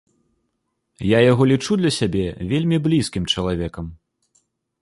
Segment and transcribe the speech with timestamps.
[1.07, 2.23] Я яго лічу для сябе
[2.55, 3.85] вельмі блізкім чалавекам.